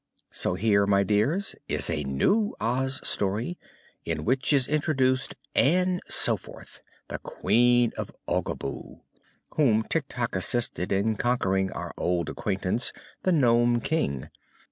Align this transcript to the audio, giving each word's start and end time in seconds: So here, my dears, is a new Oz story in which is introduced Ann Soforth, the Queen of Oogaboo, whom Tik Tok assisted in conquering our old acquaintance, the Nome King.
So 0.31 0.55
here, 0.55 0.87
my 0.87 1.03
dears, 1.03 1.55
is 1.67 1.87
a 1.87 2.03
new 2.03 2.55
Oz 2.59 3.07
story 3.07 3.59
in 4.03 4.25
which 4.25 4.51
is 4.51 4.67
introduced 4.67 5.35
Ann 5.55 5.99
Soforth, 6.09 6.81
the 7.07 7.19
Queen 7.19 7.91
of 7.99 8.09
Oogaboo, 8.27 9.01
whom 9.57 9.83
Tik 9.83 10.05
Tok 10.09 10.35
assisted 10.35 10.91
in 10.91 11.17
conquering 11.17 11.71
our 11.73 11.93
old 11.99 12.29
acquaintance, 12.29 12.91
the 13.21 13.31
Nome 13.31 13.79
King. 13.79 14.29